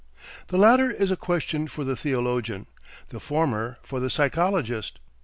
The 0.47 0.57
latter 0.57 0.89
is 0.89 1.11
a 1.11 1.15
question 1.15 1.67
for 1.67 1.83
the 1.83 1.95
theologian, 1.95 2.65
the 3.09 3.19
former 3.19 3.77
for 3.83 3.99
the 3.99 4.09
psychologist. 4.09 4.97